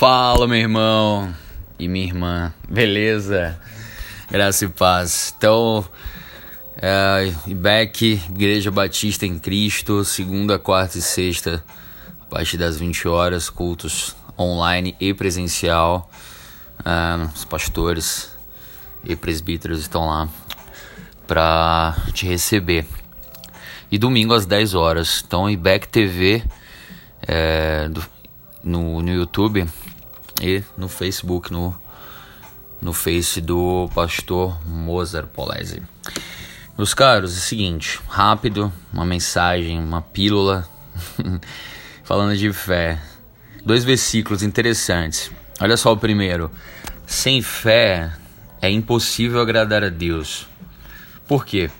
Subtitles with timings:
[0.00, 1.30] Fala, meu irmão
[1.78, 3.60] e minha irmã, beleza?
[4.30, 5.34] Graça e paz.
[5.36, 5.84] Então,
[6.80, 11.62] é, IBEC, Igreja Batista em Cristo, segunda, quarta e sexta,
[12.18, 16.10] a partir das 20 horas, cultos online e presencial.
[16.82, 18.34] É, os pastores
[19.04, 20.30] e presbíteros estão lá
[21.26, 22.86] para te receber.
[23.92, 25.22] E domingo às 10 horas.
[25.26, 26.42] Então, IBEC TV
[27.28, 28.02] é, do,
[28.64, 29.68] no, no YouTube
[30.40, 31.78] e no Facebook, no,
[32.80, 35.82] no Face do pastor Mozart Polese.
[36.76, 40.66] Meus caros, é o seguinte, rápido, uma mensagem, uma pílula
[42.02, 42.98] falando de fé.
[43.64, 45.30] Dois versículos interessantes.
[45.60, 46.50] Olha só o primeiro.
[47.06, 48.10] Sem fé
[48.62, 50.46] é impossível agradar a Deus.
[51.28, 51.70] Por quê?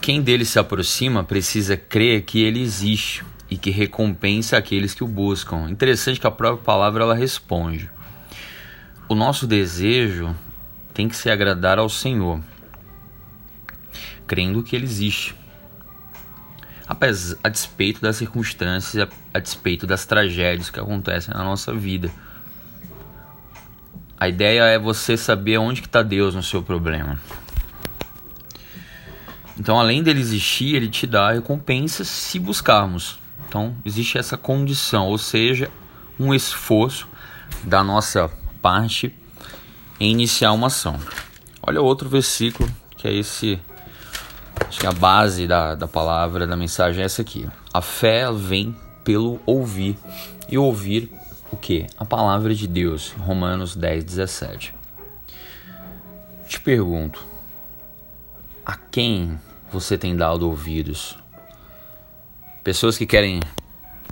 [0.00, 5.08] Quem dele se aproxima precisa crer que ele existe e que recompensa aqueles que o
[5.08, 5.70] buscam.
[5.70, 7.90] Interessante que a própria palavra ela responde.
[9.08, 10.34] O nosso desejo
[10.92, 12.40] tem que se agradar ao Senhor,
[14.26, 15.34] crendo que Ele existe.
[16.86, 22.10] A despeito das circunstâncias, a despeito das tragédias que acontecem na nossa vida.
[24.18, 27.18] A ideia é você saber onde está Deus no seu problema.
[29.58, 33.18] Então, além dele existir, ele te dá recompensa se buscarmos.
[33.48, 35.70] Então, existe essa condição, ou seja,
[36.20, 37.08] um esforço
[37.64, 39.14] da nossa parte
[39.98, 40.98] em iniciar uma ação.
[41.62, 43.58] Olha outro versículo, que é esse,
[44.68, 47.48] acho que é a base da, da palavra, da mensagem é essa aqui.
[47.72, 49.96] A fé vem pelo ouvir,
[50.48, 51.10] e ouvir
[51.50, 51.86] o que?
[51.96, 54.74] A palavra de Deus, Romanos 10, 17.
[56.46, 57.26] Te pergunto,
[58.64, 59.38] a quem
[59.72, 61.16] você tem dado ouvidos?
[62.68, 63.40] Pessoas que querem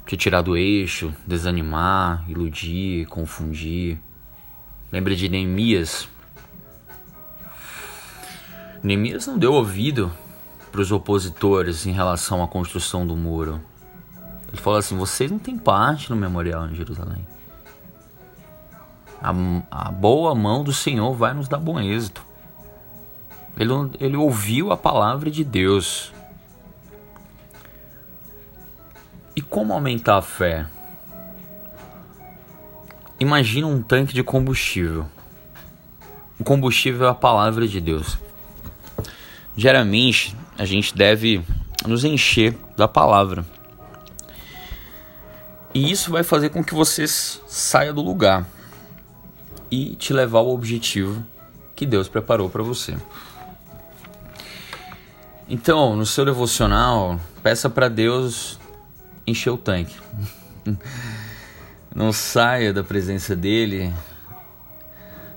[0.06, 4.00] te tirar do eixo, desanimar, iludir, confundir.
[4.90, 6.08] Lembra de Neemias?
[8.82, 10.10] Neemias não deu ouvido
[10.72, 13.60] para os opositores em relação à construção do muro.
[14.48, 17.26] Ele falou assim: vocês não têm parte no memorial em Jerusalém.
[19.20, 19.34] A,
[19.70, 22.24] a boa mão do Senhor vai nos dar bom êxito.
[23.58, 26.15] Ele, ele ouviu a palavra de Deus.
[29.56, 30.66] Como aumentar a fé?
[33.18, 35.06] Imagina um tanque de combustível.
[36.38, 38.18] O combustível é a palavra de Deus.
[39.56, 41.42] Diariamente a gente deve
[41.86, 43.46] nos encher da palavra.
[45.72, 48.46] E isso vai fazer com que você saia do lugar
[49.70, 51.24] e te levar ao objetivo
[51.74, 52.94] que Deus preparou para você.
[55.48, 58.58] Então, no seu devocional, peça para Deus
[59.26, 59.96] encher o tanque.
[61.94, 63.92] Não saia da presença dele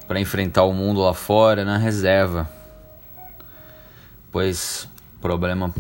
[0.07, 2.49] para enfrentar o mundo lá fora na reserva.
[4.31, 5.73] Pois o problema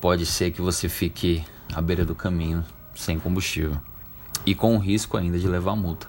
[0.00, 2.64] pode ser que você fique à beira do caminho
[2.94, 3.80] sem combustível
[4.44, 6.06] e com o risco ainda de levar multa.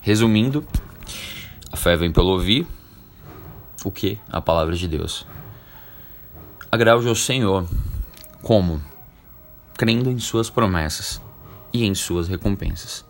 [0.00, 0.66] Resumindo,
[1.70, 2.66] a fé vem pelo ouvir
[3.84, 4.18] o que?
[4.30, 5.26] A palavra de Deus.
[6.70, 7.66] Agrade ao Senhor.
[8.42, 8.80] Como?
[9.82, 11.20] Crendo em suas promessas
[11.72, 13.04] e em suas recompensas.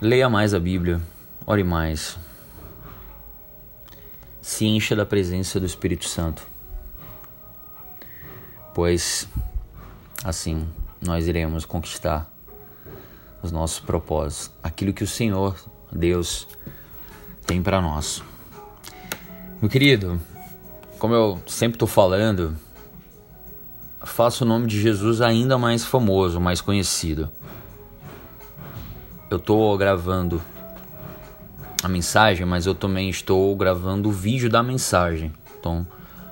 [0.00, 1.00] Leia mais a Bíblia,
[1.44, 2.16] ore mais.
[4.40, 6.46] Se encha da presença do Espírito Santo,
[8.72, 9.28] pois
[10.22, 10.68] assim
[11.02, 12.32] nós iremos conquistar
[13.42, 15.56] os nossos propósitos, aquilo que o Senhor,
[15.90, 16.46] Deus,
[17.44, 18.22] tem para nós.
[19.60, 20.20] Meu querido,
[20.96, 22.56] como eu sempre estou falando,
[24.02, 27.30] faça o nome de Jesus ainda mais famoso, mais conhecido.
[29.30, 30.42] Eu estou gravando
[31.82, 35.32] a mensagem, mas eu também estou gravando o vídeo da mensagem.
[35.58, 35.86] Então,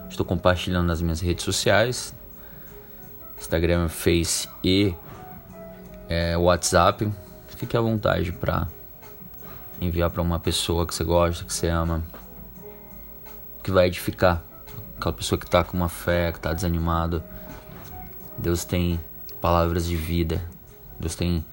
[0.08, 2.14] estou compartilhando nas minhas redes sociais,
[3.38, 4.94] Instagram, Face e
[6.08, 7.10] é, WhatsApp.
[7.56, 8.66] Fique à vontade para
[9.80, 12.02] enviar para uma pessoa que você gosta, que você ama,
[13.62, 14.42] que vai edificar.
[14.96, 17.22] Aquela pessoa que está com uma fé, que está desanimado
[18.38, 19.00] Deus tem
[19.40, 20.42] palavras de vida.
[20.98, 21.44] Deus tem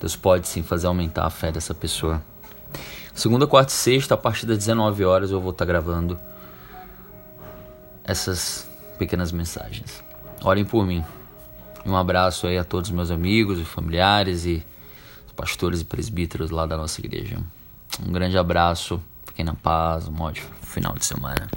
[0.00, 2.22] Deus pode sim fazer aumentar a fé dessa pessoa.
[3.14, 6.18] Segunda, quarta e sexta, a partir das 19 horas eu vou estar gravando
[8.04, 8.68] essas
[8.98, 10.04] pequenas mensagens.
[10.42, 11.02] Orem por mim.
[11.84, 14.62] Um abraço aí a todos os meus amigos e familiares e
[15.34, 17.38] pastores e presbíteros lá da nossa igreja.
[18.06, 21.48] Um grande abraço, fiquem na paz, um ótimo final de semana.